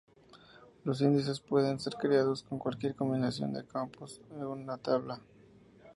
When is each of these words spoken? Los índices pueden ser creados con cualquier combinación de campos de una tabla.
Los 0.83 0.99
índices 1.01 1.41
pueden 1.41 1.79
ser 1.79 1.93
creados 1.93 2.41
con 2.41 2.57
cualquier 2.57 2.95
combinación 2.95 3.53
de 3.53 3.67
campos 3.67 4.19
de 4.31 4.43
una 4.43 4.79
tabla. 4.79 5.21